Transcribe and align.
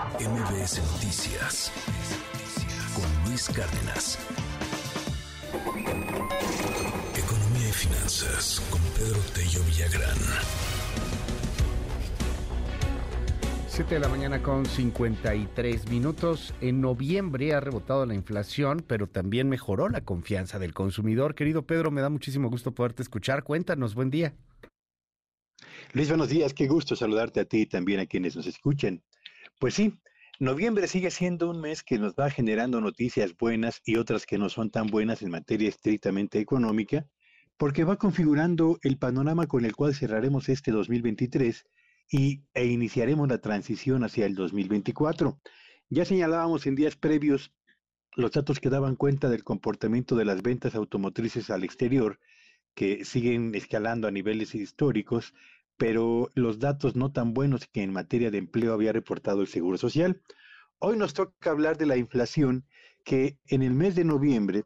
MBS 0.00 0.80
Noticias 0.94 1.70
con 2.94 3.28
Luis 3.28 3.50
Cárdenas. 3.50 4.18
Economía 7.14 7.68
y 7.68 7.72
finanzas 7.72 8.62
con 8.70 8.80
Pedro 8.96 9.20
Tello 9.34 9.62
Villagrán. 9.64 10.16
7 13.66 13.94
de 13.94 14.00
la 14.00 14.08
mañana 14.08 14.42
con 14.42 14.64
53 14.64 15.90
minutos. 15.90 16.54
En 16.62 16.80
noviembre 16.80 17.52
ha 17.52 17.60
rebotado 17.60 18.06
la 18.06 18.14
inflación, 18.14 18.82
pero 18.86 19.06
también 19.06 19.50
mejoró 19.50 19.90
la 19.90 20.00
confianza 20.00 20.58
del 20.58 20.72
consumidor. 20.72 21.34
Querido 21.34 21.66
Pedro, 21.66 21.90
me 21.90 22.00
da 22.00 22.08
muchísimo 22.08 22.48
gusto 22.48 22.72
poderte 22.72 23.02
escuchar. 23.02 23.44
Cuéntanos, 23.44 23.94
buen 23.94 24.08
día. 24.08 24.32
Luis, 25.92 26.08
buenos 26.08 26.30
días. 26.30 26.54
Qué 26.54 26.68
gusto 26.68 26.96
saludarte 26.96 27.40
a 27.40 27.44
ti 27.44 27.62
y 27.62 27.66
también 27.66 28.00
a 28.00 28.06
quienes 28.06 28.34
nos 28.34 28.46
escuchen. 28.46 29.02
Pues 29.60 29.74
sí, 29.74 29.92
noviembre 30.38 30.88
sigue 30.88 31.10
siendo 31.10 31.50
un 31.50 31.60
mes 31.60 31.82
que 31.82 31.98
nos 31.98 32.14
va 32.14 32.30
generando 32.30 32.80
noticias 32.80 33.36
buenas 33.36 33.82
y 33.84 33.96
otras 33.96 34.24
que 34.24 34.38
no 34.38 34.48
son 34.48 34.70
tan 34.70 34.86
buenas 34.86 35.20
en 35.20 35.30
materia 35.30 35.68
estrictamente 35.68 36.38
económica, 36.38 37.06
porque 37.58 37.84
va 37.84 37.98
configurando 37.98 38.78
el 38.82 38.96
panorama 38.96 39.46
con 39.46 39.66
el 39.66 39.76
cual 39.76 39.94
cerraremos 39.94 40.48
este 40.48 40.70
2023 40.70 41.66
y, 42.10 42.42
e 42.54 42.64
iniciaremos 42.64 43.28
la 43.28 43.36
transición 43.36 44.02
hacia 44.02 44.24
el 44.24 44.34
2024. 44.34 45.38
Ya 45.90 46.06
señalábamos 46.06 46.66
en 46.66 46.74
días 46.74 46.96
previos 46.96 47.52
los 48.16 48.32
datos 48.32 48.60
que 48.60 48.70
daban 48.70 48.96
cuenta 48.96 49.28
del 49.28 49.44
comportamiento 49.44 50.16
de 50.16 50.24
las 50.24 50.40
ventas 50.40 50.74
automotrices 50.74 51.50
al 51.50 51.64
exterior, 51.64 52.18
que 52.74 53.04
siguen 53.04 53.54
escalando 53.54 54.08
a 54.08 54.10
niveles 54.10 54.54
históricos, 54.54 55.34
pero 55.80 56.28
los 56.34 56.58
datos 56.58 56.94
no 56.94 57.10
tan 57.10 57.32
buenos 57.32 57.66
que 57.66 57.82
en 57.82 57.90
materia 57.90 58.30
de 58.30 58.36
empleo 58.36 58.74
había 58.74 58.92
reportado 58.92 59.40
el 59.40 59.46
Seguro 59.46 59.78
Social. 59.78 60.20
Hoy 60.78 60.98
nos 60.98 61.14
toca 61.14 61.50
hablar 61.50 61.78
de 61.78 61.86
la 61.86 61.96
inflación 61.96 62.66
que 63.02 63.38
en 63.46 63.62
el 63.62 63.72
mes 63.72 63.94
de 63.94 64.04
noviembre 64.04 64.64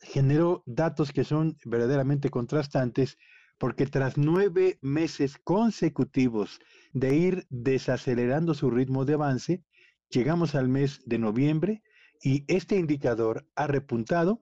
generó 0.00 0.62
datos 0.64 1.12
que 1.12 1.24
son 1.24 1.58
verdaderamente 1.66 2.30
contrastantes 2.30 3.18
porque 3.58 3.84
tras 3.84 4.16
nueve 4.16 4.78
meses 4.80 5.36
consecutivos 5.44 6.58
de 6.94 7.14
ir 7.14 7.46
desacelerando 7.50 8.54
su 8.54 8.70
ritmo 8.70 9.04
de 9.04 9.12
avance, 9.12 9.62
llegamos 10.08 10.54
al 10.54 10.70
mes 10.70 11.02
de 11.04 11.18
noviembre 11.18 11.82
y 12.22 12.44
este 12.48 12.78
indicador 12.78 13.46
ha 13.56 13.66
repuntado 13.66 14.40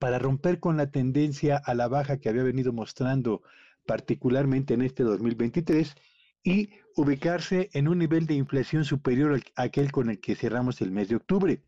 para 0.00 0.18
romper 0.18 0.58
con 0.58 0.76
la 0.76 0.90
tendencia 0.90 1.56
a 1.56 1.74
la 1.74 1.86
baja 1.86 2.18
que 2.18 2.30
había 2.30 2.42
venido 2.42 2.72
mostrando 2.72 3.42
particularmente 3.86 4.74
en 4.74 4.82
este 4.82 5.02
2023 5.02 5.94
y 6.42 6.70
ubicarse 6.96 7.70
en 7.72 7.88
un 7.88 7.98
nivel 7.98 8.26
de 8.26 8.34
inflación 8.34 8.84
superior 8.84 9.40
a 9.56 9.62
aquel 9.62 9.90
con 9.90 10.10
el 10.10 10.20
que 10.20 10.36
cerramos 10.36 10.80
el 10.80 10.90
mes 10.90 11.08
de 11.08 11.16
octubre. 11.16 11.62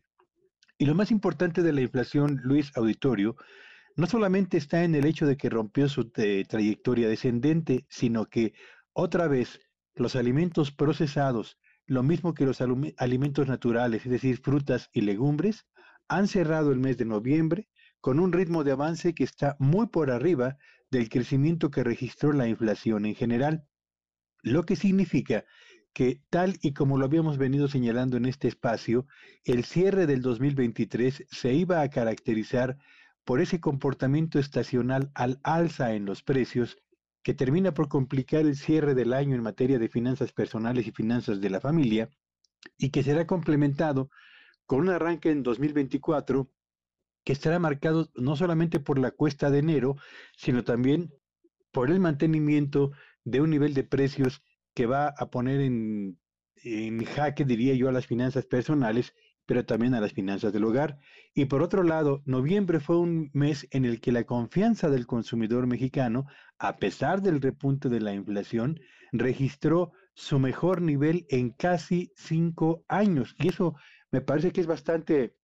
Y 0.77 0.85
lo 0.85 0.95
más 0.95 1.11
importante 1.11 1.61
de 1.61 1.73
la 1.73 1.81
inflación, 1.81 2.39
Luis 2.43 2.71
Auditorio, 2.75 3.35
no 3.97 4.07
solamente 4.07 4.57
está 4.57 4.83
en 4.83 4.95
el 4.95 5.05
hecho 5.05 5.25
de 5.25 5.35
que 5.35 5.49
rompió 5.49 5.89
su 5.89 6.09
eh, 6.15 6.45
trayectoria 6.47 7.09
descendente, 7.09 7.85
sino 7.89 8.27
que 8.27 8.53
otra 8.93 9.27
vez 9.27 9.59
los 9.95 10.15
alimentos 10.15 10.71
procesados, 10.71 11.57
lo 11.85 12.01
mismo 12.03 12.33
que 12.33 12.45
los 12.45 12.61
alimentos 12.97 13.47
naturales, 13.47 14.05
es 14.05 14.11
decir, 14.11 14.39
frutas 14.41 14.89
y 14.93 15.01
legumbres, 15.01 15.65
han 16.07 16.27
cerrado 16.27 16.71
el 16.71 16.79
mes 16.79 16.97
de 16.97 17.05
noviembre 17.05 17.67
con 17.99 18.19
un 18.19 18.31
ritmo 18.31 18.63
de 18.63 18.71
avance 18.71 19.13
que 19.13 19.25
está 19.25 19.57
muy 19.59 19.87
por 19.87 20.09
arriba 20.09 20.57
del 20.91 21.09
crecimiento 21.09 21.69
que 21.71 21.83
registró 21.83 22.33
la 22.33 22.47
inflación 22.47 23.05
en 23.05 23.15
general, 23.15 23.65
lo 24.41 24.65
que 24.65 24.75
significa 24.75 25.45
que 25.93 26.21
tal 26.29 26.57
y 26.61 26.73
como 26.73 26.97
lo 26.97 27.05
habíamos 27.05 27.37
venido 27.37 27.67
señalando 27.67 28.17
en 28.17 28.25
este 28.25 28.47
espacio, 28.47 29.07
el 29.43 29.65
cierre 29.65 30.05
del 30.05 30.21
2023 30.21 31.25
se 31.29 31.53
iba 31.53 31.81
a 31.81 31.89
caracterizar 31.89 32.77
por 33.25 33.41
ese 33.41 33.59
comportamiento 33.59 34.39
estacional 34.39 35.11
al 35.13 35.39
alza 35.43 35.93
en 35.93 36.05
los 36.05 36.23
precios 36.23 36.77
que 37.21 37.33
termina 37.33 37.73
por 37.73 37.89
complicar 37.89 38.41
el 38.41 38.55
cierre 38.55 38.95
del 38.95 39.13
año 39.13 39.35
en 39.35 39.43
materia 39.43 39.77
de 39.77 39.89
finanzas 39.89 40.31
personales 40.31 40.87
y 40.87 40.91
finanzas 40.91 41.41
de 41.41 41.49
la 41.49 41.59
familia 41.59 42.09
y 42.77 42.89
que 42.89 43.03
será 43.03 43.27
complementado 43.27 44.09
con 44.65 44.81
un 44.81 44.89
arranque 44.89 45.31
en 45.31 45.43
2024 45.43 46.49
que 47.29 47.33
estará 47.33 47.59
marcado 47.59 48.09
no 48.15 48.35
solamente 48.35 48.79
por 48.79 48.97
la 48.97 49.11
cuesta 49.11 49.51
de 49.51 49.59
enero, 49.59 49.97
sino 50.35 50.63
también 50.63 51.13
por 51.71 51.91
el 51.91 51.99
mantenimiento 51.99 52.89
de 53.23 53.39
un 53.39 53.51
nivel 53.51 53.75
de 53.75 53.83
precios 53.83 54.41
que 54.73 54.87
va 54.87 55.13
a 55.15 55.29
poner 55.29 55.61
en, 55.61 56.17
en 56.63 57.05
jaque, 57.05 57.45
diría 57.45 57.75
yo, 57.75 57.87
a 57.87 57.91
las 57.91 58.07
finanzas 58.07 58.47
personales 58.47 59.13
pero 59.45 59.63
también 59.63 59.93
a 59.93 60.01
las 60.01 60.13
finanzas 60.13 60.53
del 60.53 60.63
hogar. 60.63 60.97
Y 61.35 61.45
por 61.45 61.61
otro 61.63 61.83
lado, 61.83 62.23
noviembre 62.25 62.79
fue 62.79 62.97
un 62.97 63.29
mes 63.33 63.67
en 63.69 63.85
el 63.85 63.99
que 63.99 64.11
la 64.11 64.23
confianza 64.23 64.89
del 64.89 65.05
consumidor 65.05 65.67
mexicano, 65.67 66.25
a 66.57 66.77
pesar 66.77 67.21
del 67.23 67.41
repunte 67.41 67.89
de 67.89 67.99
la 67.99 68.13
inflación, 68.13 68.79
registró 69.11 69.91
su 70.13 70.37
mejor 70.37 70.83
nivel 70.83 71.25
en 71.29 71.49
casi 71.49 72.11
cinco 72.15 72.83
años. 72.87 73.35
Y 73.39 73.49
eso 73.49 73.75
me 74.11 74.21
parece 74.21 74.51
que 74.51 74.61
es 74.61 74.67
bastante 74.67 75.35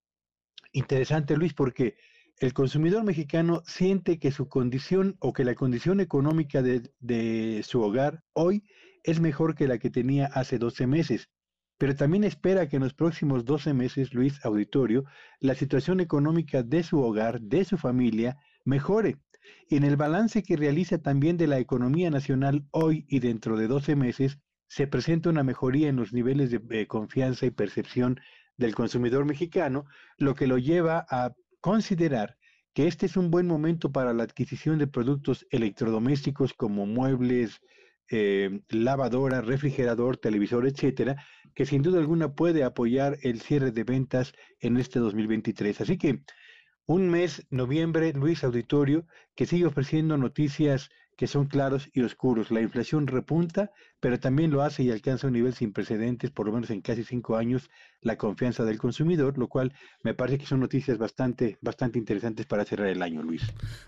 interesante, 0.75 1.37
Luis, 1.37 1.53
porque 1.53 1.95
el 2.39 2.53
consumidor 2.53 3.03
mexicano 3.05 3.63
siente 3.65 4.19
que 4.19 4.31
su 4.31 4.49
condición 4.49 5.15
o 5.19 5.31
que 5.31 5.45
la 5.45 5.55
condición 5.55 6.01
económica 6.01 6.61
de, 6.61 7.63
su 7.65 7.81
hogar 7.81 8.23
hoy 8.33 8.63
es 9.03 9.21
mejor 9.21 9.55
que 9.55 9.67
la 9.67 9.77
que 9.77 9.89
tenía 9.89 10.27
hace 10.27 10.57
12 10.57 10.85
meses 10.87 11.29
pero 11.77 11.93
también 11.93 12.23
espera 12.23 12.69
que 12.69 12.77
en 12.77 12.83
los 12.83 12.93
próximos 12.93 13.43
12 13.43 13.73
meses, 13.73 14.13
Luis 14.13 14.39
Auditorio, 14.45 15.03
la 15.41 15.55
situación 15.55 15.99
económica 15.99 16.63
de 16.63 16.83
su 16.83 17.01
hogar, 17.01 17.41
de 17.41 17.65
su 17.65 17.77
familia, 17.77 18.37
mejore. 18.63 19.17
Y 19.67 19.75
en 19.75 19.83
el 19.83 19.97
balance 19.97 20.41
que 20.41 20.55
realiza 20.55 20.99
también 20.99 21.35
de 21.35 21.47
la 21.47 21.59
economía 21.59 22.09
nacional 22.09 22.65
hoy 22.71 23.05
y 23.09 23.19
dentro 23.19 23.57
de 23.57 23.67
12 23.67 23.97
meses, 23.97 24.39
se 24.67 24.87
presenta 24.87 25.29
una 25.29 25.43
mejoría 25.43 25.89
en 25.89 25.97
los 25.97 26.13
niveles 26.13 26.49
de 26.49 26.87
confianza 26.87 27.45
y 27.45 27.51
percepción 27.51 28.21
del 28.57 28.75
consumidor 28.75 29.25
mexicano, 29.25 29.85
lo 30.17 30.35
que 30.35 30.47
lo 30.47 30.57
lleva 30.57 31.05
a 31.09 31.33
considerar 31.61 32.37
que 32.73 32.87
este 32.87 33.05
es 33.05 33.15
un 33.15 33.31
buen 33.31 33.47
momento 33.47 33.91
para 33.91 34.13
la 34.13 34.23
adquisición 34.23 34.77
de 34.79 34.87
productos 34.87 35.47
electrodomésticos 35.49 36.53
como 36.53 36.85
muebles, 36.85 37.61
eh, 38.11 38.59
lavadora, 38.69 39.41
refrigerador, 39.41 40.17
televisor, 40.17 40.67
etcétera, 40.67 41.15
que 41.53 41.65
sin 41.65 41.81
duda 41.81 41.99
alguna 41.99 42.33
puede 42.33 42.63
apoyar 42.63 43.17
el 43.23 43.41
cierre 43.41 43.71
de 43.71 43.83
ventas 43.85 44.33
en 44.59 44.77
este 44.77 44.99
2023. 44.99 45.81
Así 45.81 45.97
que 45.97 46.21
un 46.85 47.09
mes, 47.09 47.47
noviembre, 47.49 48.13
Luis 48.13 48.43
Auditorio, 48.43 49.07
que 49.35 49.45
sigue 49.45 49.65
ofreciendo 49.65 50.17
noticias 50.17 50.89
que 51.17 51.27
son 51.27 51.47
claros 51.47 51.89
y 51.93 52.01
oscuros. 52.01 52.51
La 52.51 52.61
inflación 52.61 53.07
repunta, 53.07 53.71
pero 54.05 54.19
también 54.19 54.51
lo 54.51 54.61
hace 54.61 54.83
y 54.83 54.91
alcanza 54.91 55.25
un 55.25 55.33
nivel 55.33 55.55
sin 55.55 55.73
precedentes, 55.73 56.29
por 56.29 56.45
lo 56.45 56.53
menos 56.53 56.69
en 56.69 56.81
casi 56.81 57.03
cinco 57.03 57.37
años, 57.37 57.71
la 58.01 58.19
confianza 58.19 58.63
del 58.63 58.77
consumidor, 58.77 59.35
lo 59.39 59.47
cual 59.47 59.73
me 60.03 60.13
parece 60.13 60.37
que 60.37 60.45
son 60.45 60.59
noticias 60.59 60.99
bastante, 60.99 61.57
bastante 61.59 61.97
interesantes 61.97 62.45
para 62.45 62.63
cerrar 62.65 62.89
el 62.89 63.01
año, 63.01 63.23
Luis. 63.23 63.41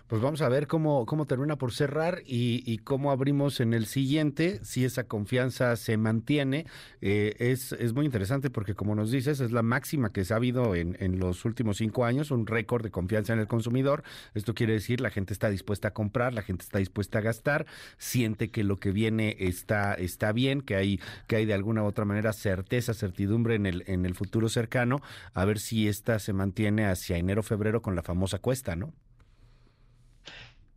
Pues 0.08 0.20
vamos 0.20 0.42
a 0.42 0.48
ver 0.48 0.66
cómo, 0.66 1.06
cómo 1.06 1.26
termina 1.26 1.56
por 1.56 1.72
cerrar 1.72 2.22
y, 2.26 2.78
cómo 2.78 3.12
abrimos 3.12 3.60
en 3.60 3.74
el 3.74 3.86
siguiente, 3.86 4.58
si 4.64 4.84
esa 4.84 5.04
confianza 5.04 5.76
se 5.76 5.96
mantiene. 5.96 6.66
Eh, 7.00 7.36
es, 7.38 7.70
es 7.70 7.92
muy 7.92 8.04
interesante 8.04 8.50
porque, 8.50 8.74
como 8.74 8.96
nos 8.96 9.12
dices, 9.12 9.38
es 9.38 9.52
la 9.52 9.62
máxima 9.62 10.12
que 10.12 10.24
se 10.24 10.32
ha 10.34 10.38
habido 10.38 10.74
en, 10.74 10.96
en 10.98 11.20
los 11.20 11.44
últimos 11.44 11.76
cinco 11.76 12.04
años, 12.04 12.32
un 12.32 12.48
récord 12.48 12.82
de 12.82 12.90
confianza 12.90 13.34
en 13.34 13.38
el 13.38 13.46
consumidor. 13.46 14.02
Esto 14.34 14.52
quiere 14.52 14.72
decir 14.72 15.00
la 15.00 15.10
gente 15.10 15.32
está 15.32 15.48
dispuesta 15.48 15.88
a 15.88 15.90
comprar, 15.92 16.34
la 16.34 16.42
gente 16.42 16.64
está 16.64 16.80
dispuesta 16.80 17.18
a 17.18 17.22
gastar, 17.22 17.66
siente 17.98 18.50
que 18.50 18.64
lo 18.64 18.80
que 18.80 18.90
viene 18.90 19.36
está, 19.38 19.94
está 20.08 20.32
bien, 20.32 20.60
que 20.60 20.74
hay, 20.74 21.00
que 21.26 21.36
hay 21.36 21.46
de 21.46 21.54
alguna 21.54 21.82
u 21.82 21.86
otra 21.86 22.04
manera 22.04 22.32
certeza, 22.32 22.94
certidumbre 22.94 23.54
en 23.54 23.66
el, 23.66 23.84
en 23.86 24.06
el 24.06 24.14
futuro 24.14 24.48
cercano, 24.48 25.00
a 25.34 25.44
ver 25.44 25.58
si 25.58 25.88
esta 25.88 26.18
se 26.18 26.32
mantiene 26.32 26.86
hacia 26.86 27.16
enero, 27.16 27.42
febrero 27.42 27.82
con 27.82 27.94
la 27.94 28.02
famosa 28.02 28.38
cuesta, 28.38 28.76
¿no? 28.76 28.92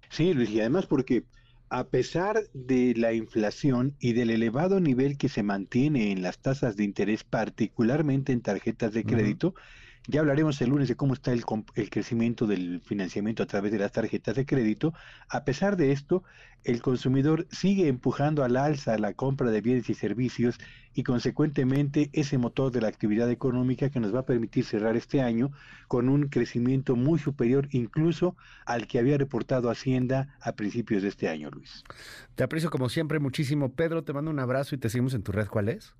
Sí, 0.09 0.33
Luis, 0.33 0.49
y 0.49 0.59
además 0.59 0.87
porque 0.87 1.23
a 1.69 1.85
pesar 1.85 2.37
de 2.53 2.93
la 2.97 3.13
inflación 3.13 3.95
y 3.97 4.11
del 4.11 4.29
elevado 4.29 4.81
nivel 4.81 5.17
que 5.17 5.29
se 5.29 5.41
mantiene 5.41 6.11
en 6.11 6.21
las 6.21 6.39
tasas 6.39 6.75
de 6.75 6.83
interés, 6.83 7.23
particularmente 7.23 8.33
en 8.33 8.41
tarjetas 8.41 8.91
de 8.91 9.05
crédito, 9.05 9.55
ya 10.07 10.19
hablaremos 10.19 10.59
el 10.61 10.69
lunes 10.69 10.87
de 10.87 10.95
cómo 10.95 11.13
está 11.13 11.31
el, 11.31 11.43
crecimiento 11.89 12.47
del 12.47 12.81
financiamiento 12.81 13.43
a 13.43 13.45
través 13.45 13.71
de 13.71 13.77
las 13.77 13.91
tarjetas 13.91 14.35
de 14.35 14.45
crédito. 14.45 14.93
A 15.29 15.43
pesar 15.43 15.77
de 15.77 15.91
esto, 15.91 16.23
el 16.63 16.81
consumidor 16.81 17.47
sigue 17.51 17.87
empujando 17.87 18.43
al 18.43 18.57
alza 18.57 18.97
la 18.97 19.13
compra 19.13 19.51
de 19.51 19.61
bienes 19.61 19.89
y 19.89 19.93
servicios 19.93 20.57
y 20.93 21.03
consecuentemente 21.03 22.09
ese 22.13 22.37
motor 22.37 22.71
de 22.71 22.81
la 22.81 22.87
actividad 22.87 23.29
económica 23.29 23.89
que 23.89 23.99
nos 23.99 24.13
va 24.13 24.21
a 24.21 24.25
permitir 24.25 24.65
cerrar 24.65 24.97
este 24.97 25.21
año 25.21 25.51
con 25.87 26.09
un 26.09 26.29
crecimiento 26.29 26.95
muy 26.95 27.19
superior 27.19 27.67
incluso 27.71 28.35
al 28.65 28.87
que 28.87 28.99
había 28.99 29.17
reportado 29.17 29.69
Hacienda 29.69 30.35
a 30.41 30.53
principios 30.53 31.03
de 31.03 31.09
este 31.09 31.29
año, 31.29 31.49
Luis. 31.51 31.83
Te 32.35 32.43
aprecio 32.43 32.69
como 32.69 32.89
siempre 32.89 33.19
muchísimo, 33.19 33.73
Pedro, 33.73 34.03
te 34.03 34.13
mando 34.13 34.31
un 34.31 34.39
abrazo 34.39 34.75
y 34.75 34.79
te 34.79 34.89
seguimos 34.89 35.13
en 35.13 35.23
tu 35.23 35.31
red, 35.31 35.47
¿cuál 35.47 35.69
es? 35.69 35.93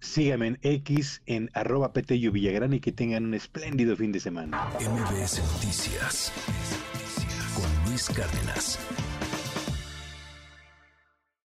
Síganme 0.00 0.46
en 0.46 0.58
X 0.62 1.22
en 1.26 1.50
arroba 1.52 1.92
Petello 1.92 2.32
Villagrán 2.32 2.72
y 2.72 2.80
que 2.80 2.90
tengan 2.90 3.24
un 3.26 3.34
espléndido 3.34 3.96
fin 3.96 4.12
de 4.12 4.20
semana. 4.20 4.70
MBS 4.80 5.42
Noticias 5.52 6.32
con 7.54 7.90
Luis 7.90 8.08
Cárdenas. 8.08 8.78